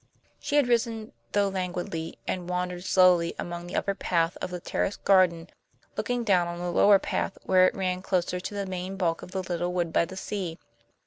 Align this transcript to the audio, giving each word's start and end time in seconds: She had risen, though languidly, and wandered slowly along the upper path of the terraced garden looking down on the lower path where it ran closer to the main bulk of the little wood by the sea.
She 0.39 0.55
had 0.55 0.67
risen, 0.67 1.11
though 1.33 1.49
languidly, 1.49 2.17
and 2.27 2.49
wandered 2.49 2.83
slowly 2.85 3.35
along 3.37 3.67
the 3.67 3.75
upper 3.75 3.93
path 3.93 4.35
of 4.37 4.49
the 4.49 4.59
terraced 4.59 5.03
garden 5.03 5.47
looking 5.95 6.23
down 6.23 6.47
on 6.47 6.57
the 6.57 6.71
lower 6.71 6.97
path 6.97 7.37
where 7.43 7.67
it 7.67 7.75
ran 7.75 8.01
closer 8.01 8.39
to 8.39 8.53
the 8.55 8.65
main 8.65 8.97
bulk 8.97 9.21
of 9.21 9.29
the 9.29 9.43
little 9.43 9.71
wood 9.73 9.93
by 9.93 10.05
the 10.05 10.17
sea. 10.17 10.57